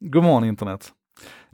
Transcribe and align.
God 0.00 0.24
morgon 0.24 0.44
internet. 0.44 0.92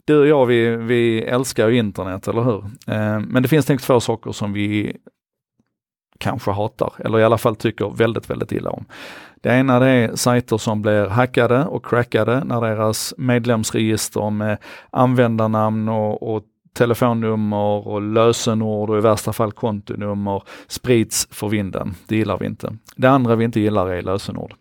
Du 0.05 0.19
och 0.19 0.27
jag, 0.27 0.45
vi, 0.45 0.75
vi 0.75 1.21
älskar 1.21 1.67
ju 1.67 1.77
internet, 1.77 2.27
eller 2.27 2.41
hur? 2.41 2.65
Eh, 2.87 3.19
men 3.19 3.43
det 3.43 3.49
finns 3.49 3.69
nog 3.69 3.81
två 3.81 3.99
saker 3.99 4.31
som 4.31 4.53
vi 4.53 4.97
kanske 6.19 6.51
hatar, 6.51 6.93
eller 6.99 7.19
i 7.19 7.23
alla 7.23 7.37
fall 7.37 7.55
tycker 7.55 7.89
väldigt, 7.89 8.29
väldigt 8.29 8.51
illa 8.51 8.69
om. 8.69 8.85
Det 9.41 9.49
ena 9.49 9.79
det 9.79 9.87
är 9.87 10.15
sajter 10.15 10.57
som 10.57 10.81
blir 10.81 11.07
hackade 11.07 11.65
och 11.65 11.85
crackade 11.85 12.43
när 12.43 12.61
deras 12.61 13.13
medlemsregister 13.17 14.29
med 14.29 14.57
användarnamn 14.89 15.89
och, 15.89 16.35
och 16.35 16.43
telefonnummer 16.73 17.87
och 17.87 18.01
lösenord 18.01 18.89
och 18.89 18.97
i 18.97 19.01
värsta 19.01 19.33
fall 19.33 19.51
kontonummer 19.51 20.43
sprids 20.67 21.27
för 21.31 21.49
vinden. 21.49 21.95
Det 22.07 22.15
gillar 22.15 22.37
vi 22.37 22.45
inte. 22.45 22.77
Det 22.95 23.07
andra 23.07 23.35
vi 23.35 23.45
inte 23.45 23.59
gillar 23.59 23.87
är 23.87 24.01
lösenord 24.01 24.53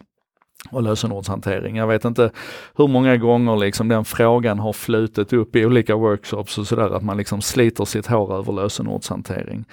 och 0.70 0.82
lösenordshantering. 0.82 1.76
Jag 1.76 1.86
vet 1.86 2.04
inte 2.04 2.30
hur 2.76 2.88
många 2.88 3.16
gånger 3.16 3.56
liksom 3.56 3.88
den 3.88 4.04
frågan 4.04 4.58
har 4.58 4.72
flutit 4.72 5.32
upp 5.32 5.56
i 5.56 5.66
olika 5.66 5.96
workshops 5.96 6.58
och 6.58 6.66
sådär, 6.66 6.96
att 6.96 7.02
man 7.02 7.16
liksom 7.16 7.42
sliter 7.42 7.84
sitt 7.84 8.06
hår 8.06 8.38
över 8.38 8.52
lösenordshantering. 8.52 9.64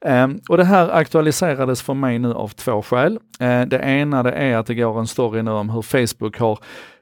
Eh, 0.00 0.28
och 0.48 0.56
det 0.56 0.64
här 0.64 0.90
aktualiserades 0.90 1.82
för 1.82 1.94
mig 1.94 2.18
nu 2.18 2.34
av 2.34 2.48
två 2.48 2.82
skäl. 2.82 3.18
Eh, 3.40 3.62
det 3.62 3.78
ena 3.78 4.22
det 4.22 4.32
är 4.32 4.56
att 4.56 4.66
det 4.66 4.74
går 4.74 5.00
en 5.00 5.06
story 5.06 5.42
nu 5.42 5.50
om 5.50 5.70
hur 5.70 5.82
Facebook 5.82 6.38
har 6.38 6.58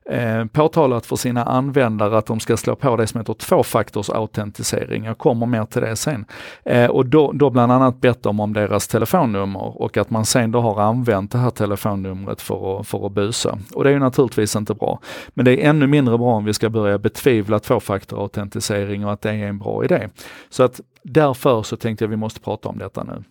eh, 0.09 0.45
påtalat 0.45 1.07
för 1.07 1.17
sina 1.17 1.45
användare 1.45 2.19
att 2.19 2.27
de 2.27 2.41
ska 2.41 2.57
slå 2.57 2.77
på 2.77 2.97
det 2.97 3.07
som 3.07 3.21
heter 3.21 3.35
tvåfaktorsautentisering. 3.35 5.05
Jag 5.05 5.19
kommer 5.19 5.47
mer 5.47 5.65
till 5.65 5.83
det 5.83 5.97
sen. 5.97 6.25
Eh, 6.65 6.91
och 6.91 7.07
då, 7.07 7.33
då 7.33 7.51
bland 7.51 7.73
annat 7.73 8.01
bett 8.01 8.23
dem 8.23 8.41
om 8.41 8.53
deras 8.53 8.89
telefonnummer 8.89 9.83
och 9.83 9.97
att 9.97 10.11
man 10.11 10.25
sen 10.25 10.51
då 10.51 10.61
har 10.61 10.81
använt 10.81 11.33
det 11.33 11.39
här 11.39 11.51
telefonnumret 11.51 12.41
för 12.41 12.81
att, 12.81 12.87
för 12.87 13.07
att 13.07 13.13
busa. 13.13 13.59
Och 13.75 13.85
det 13.85 13.91
är 13.91 13.95
ju 13.95 14.01
naturligtvis 14.01 14.57
inte 14.57 14.75
bra. 14.75 15.01
Men 15.29 15.45
det 15.45 15.65
är 15.65 15.71
ännu 15.71 15.87
mindre 15.87 16.19
bra 16.19 16.35
om 16.35 16.45
vi 16.45 16.55
ska 16.55 16.71
börja 16.71 16.99
betvivla 16.99 17.59
tvåfaktorautentisering 17.59 19.05
och 19.07 19.13
att 19.13 19.21
det 19.21 19.31
är 19.31 19.35
en 19.35 19.59
bra 19.59 19.85
idé. 19.85 20.09
Så 20.49 20.63
att 20.63 20.81
därför 21.03 21.63
så 21.63 21.77
tänkte 21.77 22.05
jag 22.05 22.11
vi 22.11 22.17
måste 22.17 22.41
prata 22.41 22.69
om 22.69 22.79
detta 22.79 23.05
nu. 23.05 23.25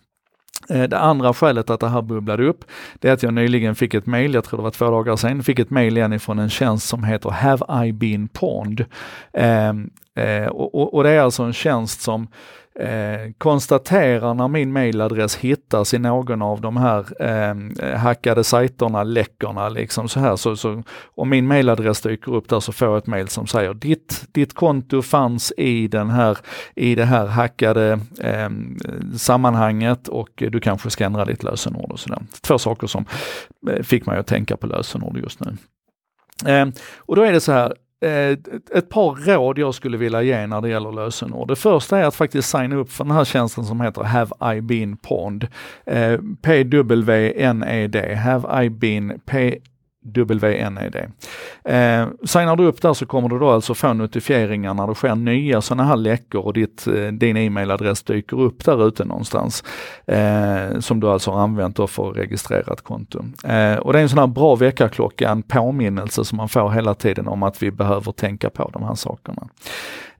Eh, 0.70 0.82
det 0.82 0.98
andra 0.98 1.34
skälet 1.34 1.70
att 1.70 1.80
det 1.80 1.88
här 1.88 2.02
bubblade 2.02 2.44
upp, 2.46 2.64
det 2.94 3.08
är 3.08 3.12
att 3.12 3.22
jag 3.22 3.34
nyligen 3.34 3.74
fick 3.74 3.94
ett 3.94 4.06
mail, 4.06 4.34
jag 4.34 4.44
tror 4.44 4.58
det 4.58 4.62
var 4.62 4.70
två 4.70 4.90
dagar 4.90 5.16
sedan, 5.16 5.42
fick 5.42 5.58
ett 5.58 5.70
mail 5.70 5.96
igen 5.96 6.12
ifrån 6.12 6.38
en 6.38 6.50
tjänst 6.50 6.88
som 6.88 7.04
heter 7.04 7.30
Have 7.30 7.86
I 7.86 7.92
been 7.92 8.28
pwned? 8.28 8.84
Ehm, 9.32 9.90
eh, 10.14 10.24
eh, 10.24 10.46
och, 10.46 10.94
och, 10.94 11.02
det 11.02 11.10
är 11.10 11.20
alltså 11.20 11.42
en 11.42 11.52
tjänst 11.52 12.00
som 12.00 12.28
eh, 12.78 13.32
konstaterar 13.38 14.34
när 14.34 14.48
min 14.48 14.72
mailadress 14.72 15.36
hittas 15.36 15.94
i 15.94 15.98
någon 15.98 16.42
av 16.42 16.60
de 16.60 16.76
här 16.76 17.22
eh, 17.22 17.98
hackade 17.98 18.44
sajterna, 18.44 19.02
läckorna 19.02 19.68
liksom 19.68 20.08
så 20.08 20.20
här. 20.20 20.36
Så, 20.36 20.56
så, 20.56 20.82
om 21.14 21.28
min 21.28 21.46
mailadress 21.46 22.00
dyker 22.00 22.34
upp 22.34 22.48
där 22.48 22.60
så 22.60 22.72
får 22.72 22.88
jag 22.88 22.98
ett 22.98 23.06
mail 23.06 23.28
som 23.28 23.46
säger 23.46 23.74
ditt, 23.74 24.24
ditt 24.32 24.54
konto 24.54 25.02
fanns 25.02 25.52
i 25.56 25.88
den 25.88 26.10
här, 26.10 26.38
i 26.74 26.94
det 26.94 27.04
här 27.04 27.26
hackade 27.26 28.00
eh, 28.20 28.50
sammanhanget 29.16 30.08
och 30.08 30.30
du 30.36 30.60
kanske 30.60 30.90
ska 30.90 31.04
ändra 31.04 31.24
ditt 31.24 31.42
lösenord 31.42 31.92
och 31.92 32.00
sådär. 32.00 32.22
Två 32.40 32.58
saker 32.58 32.86
som 32.86 33.04
eh, 33.70 33.82
fick 33.82 34.06
mig 34.06 34.18
att 34.18 34.26
tänka 34.26 34.56
på 34.56 34.66
lösenord 34.66 35.18
just 35.18 35.40
nu. 35.40 35.56
Eh, 36.46 36.68
och 36.96 37.16
då 37.16 37.22
är 37.22 37.32
det 37.32 37.40
så 37.40 37.52
här, 37.52 37.74
Eh, 38.00 38.38
ett 38.78 38.88
par 38.88 39.26
råd 39.26 39.58
jag 39.58 39.74
skulle 39.74 39.96
vilja 39.96 40.22
ge 40.22 40.46
när 40.46 40.60
det 40.60 40.68
gäller 40.68 40.92
lösenord. 40.92 41.48
Det 41.48 41.56
första 41.56 41.98
är 41.98 42.04
att 42.04 42.14
faktiskt 42.14 42.48
signa 42.48 42.76
upp 42.76 42.92
för 42.92 43.04
den 43.04 43.14
här 43.14 43.24
tjänsten 43.24 43.64
som 43.64 43.80
heter 43.80 44.02
Have 44.02 44.56
I 44.56 44.60
been 44.60 44.96
pond? 44.96 45.48
Eh, 45.86 46.18
PWNED, 46.42 47.96
Have 48.16 48.64
I 48.64 48.70
been 48.70 49.20
P 49.26 49.58
WNED. 50.14 50.96
Eh, 51.64 52.08
signar 52.24 52.56
du 52.56 52.64
upp 52.66 52.82
där 52.82 52.94
så 52.94 53.06
kommer 53.06 53.28
du 53.28 53.38
då 53.38 53.50
alltså 53.50 53.74
få 53.74 53.92
notifieringar 53.92 54.74
när 54.74 54.86
det 54.86 54.94
sker 54.94 55.14
nya 55.14 55.60
sådana 55.60 55.84
här 55.84 55.96
läckor 55.96 56.40
och 56.40 56.52
ditt, 56.52 56.86
eh, 56.86 57.06
din 57.12 57.36
e-mailadress 57.36 58.02
dyker 58.02 58.40
upp 58.40 58.64
där 58.64 58.88
ute 58.88 59.04
någonstans. 59.04 59.64
Eh, 60.06 60.78
som 60.80 61.00
du 61.00 61.08
alltså 61.08 61.30
har 61.30 61.40
använt 61.40 61.76
då 61.76 61.86
för 61.86 62.10
att 62.10 62.16
registrera 62.16 62.72
ett 62.72 62.82
konto. 62.82 63.24
Eh, 63.44 63.76
och 63.76 63.92
det 63.92 63.98
är 63.98 64.02
en 64.02 64.08
sån 64.08 64.18
här 64.18 64.26
bra 64.26 64.54
väckarklocka, 64.54 65.30
en 65.30 65.42
påminnelse 65.42 66.24
som 66.24 66.36
man 66.36 66.48
får 66.48 66.70
hela 66.70 66.94
tiden 66.94 67.28
om 67.28 67.42
att 67.42 67.62
vi 67.62 67.70
behöver 67.70 68.12
tänka 68.12 68.50
på 68.50 68.70
de 68.72 68.82
här 68.82 68.94
sakerna. 68.94 69.48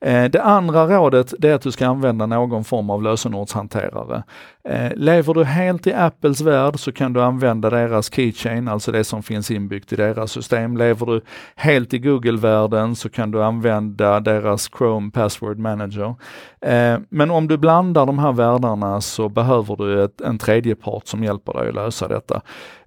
Eh, 0.00 0.24
det 0.24 0.42
andra 0.42 0.86
rådet 0.86 1.34
det 1.38 1.48
är 1.48 1.54
att 1.54 1.62
du 1.62 1.72
ska 1.72 1.86
använda 1.86 2.26
någon 2.26 2.64
form 2.64 2.90
av 2.90 3.02
lösenordshanterare. 3.02 4.22
Eh, 4.64 4.92
lever 4.96 5.34
du 5.34 5.44
helt 5.44 5.86
i 5.86 5.94
Apples 5.94 6.40
värld 6.40 6.80
så 6.80 6.92
kan 6.92 7.12
du 7.12 7.22
använda 7.22 7.70
deras 7.70 8.14
keychain, 8.14 8.68
alltså 8.68 8.92
det 8.92 9.04
som 9.04 9.22
finns 9.22 9.50
inbyggt 9.50 9.77
i 9.92 9.96
deras 9.96 10.32
system. 10.32 10.76
Lever 10.76 11.06
du 11.06 11.20
helt 11.56 11.94
i 11.94 11.98
Google-världen 11.98 12.96
så 12.96 13.08
kan 13.08 13.30
du 13.30 13.44
använda 13.44 14.20
deras 14.20 14.70
Chrome 14.78 15.10
Password 15.10 15.58
Manager. 15.58 16.14
Eh, 16.60 16.98
men 17.08 17.30
om 17.30 17.48
du 17.48 17.56
blandar 17.56 18.06
de 18.06 18.18
här 18.18 18.32
världarna 18.32 19.00
så 19.00 19.28
behöver 19.28 19.76
du 19.76 20.04
ett, 20.04 20.20
en 20.20 20.38
tredjepart 20.38 21.06
som 21.06 21.24
hjälper 21.24 21.52
dig 21.52 21.68
att 21.68 21.74
lösa 21.74 22.08
detta. 22.08 22.40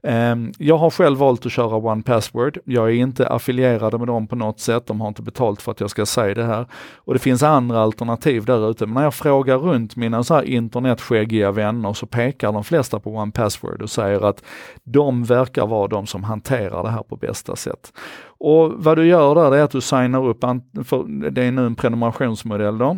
Eh, 0.03 0.35
jag 0.57 0.77
har 0.77 0.89
själv 0.89 1.17
valt 1.17 1.45
att 1.45 1.51
köra 1.51 1.75
One 1.75 2.03
Password. 2.03 2.57
Jag 2.65 2.89
är 2.89 2.93
inte 2.93 3.27
affilierad 3.27 3.99
med 3.99 4.07
dem 4.07 4.27
på 4.27 4.35
något 4.35 4.59
sätt. 4.59 4.87
De 4.87 5.01
har 5.01 5.07
inte 5.07 5.21
betalt 5.21 5.61
för 5.61 5.71
att 5.71 5.79
jag 5.79 5.89
ska 5.89 6.05
säga 6.05 6.33
det 6.33 6.43
här. 6.43 6.65
Och 6.95 7.13
det 7.13 7.19
finns 7.19 7.43
andra 7.43 7.79
alternativ 7.79 8.45
där 8.45 8.69
ute. 8.69 8.85
Men 8.85 8.93
när 8.93 9.03
jag 9.03 9.13
frågar 9.13 9.57
runt 9.57 9.95
mina 9.95 10.23
så 10.23 10.33
här 10.33 10.43
internetskäggiga 10.43 11.51
vänner 11.51 11.93
så 11.93 12.05
pekar 12.05 12.51
de 12.51 12.63
flesta 12.63 12.99
på 12.99 13.15
One 13.15 13.31
Password 13.31 13.81
och 13.81 13.89
säger 13.89 14.25
att 14.25 14.43
de 14.83 15.23
verkar 15.23 15.67
vara 15.67 15.87
de 15.87 16.07
som 16.07 16.23
hanterar 16.23 16.70
det 16.71 16.89
här 16.89 17.03
på 17.03 17.15
bästa 17.15 17.55
sätt. 17.55 17.93
Och 18.25 18.73
vad 18.75 18.97
du 18.97 19.05
gör 19.05 19.35
där 19.35 19.55
är 19.55 19.63
att 19.63 19.71
du 19.71 19.81
signar 19.81 20.27
upp, 20.27 20.41
för 20.83 21.29
det 21.31 21.43
är 21.43 21.51
nu 21.51 21.65
en 21.65 21.75
prenumerationsmodell 21.75 22.77
då, 22.77 22.97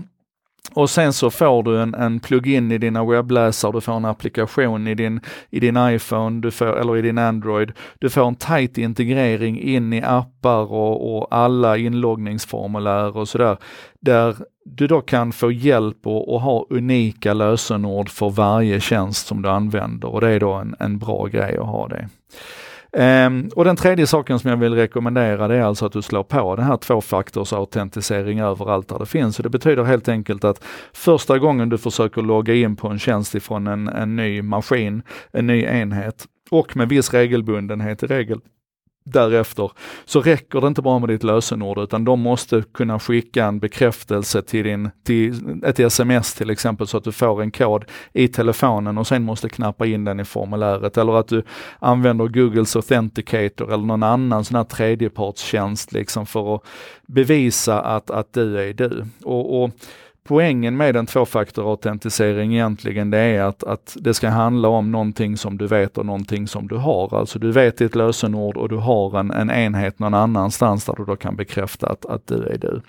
och 0.73 0.89
sen 0.89 1.13
så 1.13 1.29
får 1.29 1.63
du 1.63 1.81
en, 1.81 1.93
en 1.93 2.19
plugin 2.19 2.71
i 2.71 2.77
dina 2.77 3.05
webbläsare, 3.05 3.71
du 3.71 3.81
får 3.81 3.93
en 3.93 4.05
applikation 4.05 4.87
i 4.87 4.95
din, 4.95 5.19
i 5.49 5.59
din 5.59 5.77
iPhone 5.77 6.41
du 6.41 6.51
får, 6.51 6.79
eller 6.79 6.97
i 6.97 7.01
din 7.01 7.17
Android. 7.17 7.71
Du 7.99 8.09
får 8.09 8.27
en 8.27 8.35
tight 8.35 8.77
integrering 8.77 9.61
in 9.61 9.93
i 9.93 10.01
appar 10.01 10.73
och, 10.73 11.17
och 11.17 11.27
alla 11.31 11.77
inloggningsformulär 11.77 13.17
och 13.17 13.27
sådär. 13.27 13.57
Där 13.99 14.35
du 14.65 14.87
då 14.87 15.01
kan 15.01 15.31
få 15.31 15.51
hjälp 15.51 16.07
och, 16.07 16.33
och, 16.33 16.41
ha 16.41 16.65
unika 16.69 17.33
lösenord 17.33 18.09
för 18.09 18.29
varje 18.29 18.79
tjänst 18.79 19.27
som 19.27 19.41
du 19.41 19.49
använder 19.49 20.07
och 20.07 20.21
det 20.21 20.29
är 20.29 20.39
då 20.39 20.53
en, 20.53 20.75
en 20.79 20.99
bra 20.99 21.25
grej 21.25 21.57
att 21.57 21.67
ha 21.67 21.87
det. 21.87 22.09
Um, 22.97 23.49
och 23.55 23.65
den 23.65 23.75
tredje 23.75 24.07
saken 24.07 24.39
som 24.39 24.49
jag 24.49 24.57
vill 24.57 24.73
rekommendera 24.73 25.47
det 25.47 25.55
är 25.55 25.61
alltså 25.61 25.85
att 25.85 25.91
du 25.91 26.01
slår 26.01 26.23
på 26.23 26.55
den 26.55 26.65
här 26.65 26.77
tvåfaktorsautentisering 26.77 28.39
överallt 28.39 28.87
där 28.87 28.99
det 28.99 29.05
finns. 29.05 29.39
Och 29.39 29.43
det 29.43 29.49
betyder 29.49 29.83
helt 29.83 30.09
enkelt 30.09 30.43
att 30.43 30.63
första 30.93 31.39
gången 31.39 31.69
du 31.69 31.77
försöker 31.77 32.21
logga 32.21 32.53
in 32.53 32.75
på 32.75 32.87
en 32.87 32.99
tjänst 32.99 33.35
ifrån 33.35 33.67
en, 33.67 33.87
en 33.87 34.15
ny 34.15 34.41
maskin, 34.41 35.03
en 35.31 35.47
ny 35.47 35.63
enhet 35.63 36.25
och 36.51 36.77
med 36.77 36.89
viss 36.89 37.13
regelbundenhet 37.13 38.03
i 38.03 38.07
regel 38.07 38.39
därefter 39.03 39.71
så 40.05 40.21
räcker 40.21 40.61
det 40.61 40.67
inte 40.67 40.81
bara 40.81 40.99
med 40.99 41.09
ditt 41.09 41.23
lösenord 41.23 41.77
utan 41.77 42.05
de 42.05 42.19
måste 42.19 42.63
kunna 42.73 42.99
skicka 42.99 43.45
en 43.45 43.59
bekräftelse 43.59 44.41
till, 44.41 44.63
din, 44.63 44.91
till 45.03 45.63
ett 45.63 45.79
sms 45.79 46.33
till 46.33 46.49
exempel 46.49 46.87
så 46.87 46.97
att 46.97 47.03
du 47.03 47.11
får 47.11 47.41
en 47.41 47.51
kod 47.51 47.85
i 48.13 48.27
telefonen 48.27 48.97
och 48.97 49.07
sen 49.07 49.23
måste 49.23 49.49
knappa 49.49 49.85
in 49.85 50.03
den 50.03 50.19
i 50.19 50.25
formuläret 50.25 50.97
eller 50.97 51.13
att 51.13 51.27
du 51.27 51.43
använder 51.79 52.27
Googles 52.27 52.75
Authenticator 52.75 53.73
eller 53.73 53.85
någon 53.85 54.03
annan 54.03 54.45
sån 54.45 54.57
här 54.57 54.63
tredjepartstjänst 54.63 55.93
liksom 55.93 56.25
för 56.25 56.55
att 56.55 56.61
bevisa 57.07 57.81
att, 57.81 58.11
att 58.11 58.33
du 58.33 58.59
är 58.59 58.73
du. 58.73 59.05
och, 59.23 59.63
och 59.63 59.71
poängen 60.23 60.77
med 60.77 60.95
en 60.95 61.05
tvåfaktorautentisering 61.05 62.53
egentligen 62.53 63.09
det 63.09 63.17
är 63.17 63.41
att, 63.41 63.63
att 63.63 63.97
det 63.99 64.13
ska 64.13 64.29
handla 64.29 64.67
om 64.67 64.91
någonting 64.91 65.37
som 65.37 65.57
du 65.57 65.67
vet 65.67 65.97
och 65.97 66.05
någonting 66.05 66.47
som 66.47 66.67
du 66.67 66.75
har. 66.75 67.19
Alltså 67.19 67.39
du 67.39 67.51
vet 67.51 67.77
ditt 67.77 67.95
lösenord 67.95 68.57
och 68.57 68.69
du 68.69 68.75
har 68.75 69.19
en, 69.19 69.31
en 69.31 69.51
enhet 69.51 69.99
någon 69.99 70.13
annanstans 70.13 70.85
där 70.85 70.95
du 70.97 71.05
då 71.05 71.15
kan 71.15 71.35
bekräfta 71.35 71.87
att, 71.87 72.05
att 72.05 72.27
du 72.27 72.43
är 72.43 72.57
du. 72.57 72.81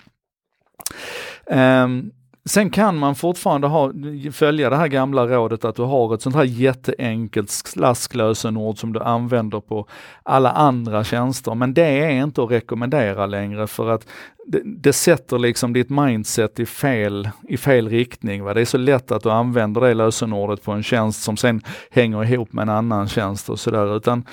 Um, 1.55 2.11
Sen 2.49 2.69
kan 2.69 2.97
man 2.97 3.15
fortfarande 3.15 3.67
ha, 3.67 3.91
följa 4.31 4.69
det 4.69 4.75
här 4.75 4.87
gamla 4.87 5.27
rådet 5.27 5.65
att 5.65 5.75
du 5.75 5.81
har 5.81 6.13
ett 6.13 6.21
sånt 6.21 6.35
här 6.35 6.43
jätteenkelt 6.43 7.49
slasklösenord 7.49 8.77
som 8.77 8.93
du 8.93 8.99
använder 8.99 9.59
på 9.59 9.87
alla 10.23 10.51
andra 10.51 11.03
tjänster. 11.03 11.55
Men 11.55 11.73
det 11.73 11.99
är 12.03 12.09
inte 12.09 12.43
att 12.43 12.51
rekommendera 12.51 13.25
längre 13.25 13.67
för 13.67 13.89
att 13.89 14.07
det, 14.47 14.61
det 14.65 14.93
sätter 14.93 15.39
liksom 15.39 15.73
ditt 15.73 15.89
mindset 15.89 16.59
i 16.59 16.65
fel, 16.65 17.29
i 17.47 17.57
fel 17.57 17.89
riktning. 17.89 18.43
Va? 18.43 18.53
Det 18.53 18.61
är 18.61 18.65
så 18.65 18.77
lätt 18.77 19.11
att 19.11 19.23
du 19.23 19.31
använder 19.31 19.81
det 19.81 19.93
lösenordet 19.93 20.63
på 20.63 20.71
en 20.71 20.83
tjänst 20.83 21.23
som 21.23 21.37
sen 21.37 21.61
hänger 21.91 22.33
ihop 22.33 22.53
med 22.53 22.61
en 22.61 22.69
annan 22.69 23.07
tjänst 23.07 23.49
och 23.49 23.59
sådär. 23.59 23.97
Utan 23.97 24.23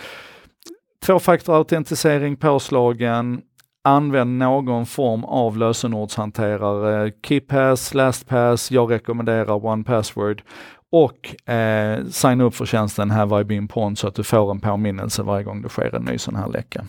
tvåfaktorautentisering 1.06 2.36
påslagen, 2.36 3.40
använd 3.82 4.38
någon 4.38 4.86
form 4.86 5.24
av 5.24 5.56
lösenordshanterare. 5.56 7.12
KeePass, 7.22 7.94
LastPass, 7.94 8.70
jag 8.70 8.90
rekommenderar 8.90 9.66
OnePassword 9.66 10.42
och 10.92 11.50
eh, 11.52 12.04
signa 12.04 12.44
upp 12.44 12.54
för 12.54 12.66
tjänsten 12.66 13.10
Have 13.10 13.40
I 13.40 13.44
been 13.44 13.68
pawned 13.68 13.98
så 13.98 14.08
att 14.08 14.14
du 14.14 14.24
får 14.24 14.50
en 14.50 14.60
påminnelse 14.60 15.22
varje 15.22 15.44
gång 15.44 15.62
det 15.62 15.68
sker 15.68 15.94
en 15.94 16.02
ny 16.02 16.18
sån 16.18 16.36
här 16.36 16.48
läcka. 16.48 16.84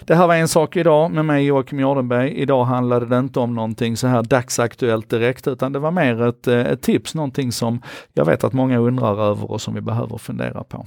Det 0.00 0.14
här 0.14 0.26
var 0.26 0.34
en 0.34 0.48
sak 0.48 0.76
idag 0.76 1.10
med 1.10 1.24
mig 1.24 1.44
Joakim 1.44 1.80
Jardenberg. 1.80 2.30
Idag 2.30 2.64
handlade 2.64 3.06
det 3.06 3.18
inte 3.18 3.40
om 3.40 3.54
någonting 3.54 3.96
så 3.96 4.06
här 4.06 4.22
dagsaktuellt 4.22 5.10
direkt 5.10 5.48
utan 5.48 5.72
det 5.72 5.78
var 5.78 5.90
mer 5.90 6.22
ett, 6.22 6.46
eh, 6.46 6.60
ett 6.60 6.82
tips, 6.82 7.14
någonting 7.14 7.52
som 7.52 7.82
jag 8.12 8.24
vet 8.24 8.44
att 8.44 8.52
många 8.52 8.78
undrar 8.78 9.22
över 9.30 9.50
och 9.50 9.60
som 9.60 9.74
vi 9.74 9.80
behöver 9.80 10.18
fundera 10.18 10.64
på. 10.64 10.86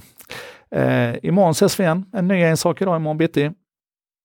Eh, 0.70 1.14
imorgon 1.22 1.50
ses 1.50 1.80
vi 1.80 1.84
igen, 1.84 2.04
en 2.12 2.28
ny 2.28 2.42
en 2.42 2.56
sak 2.56 2.82
idag 2.82 2.96
imorgon 2.96 3.18
bitti. 3.18 3.50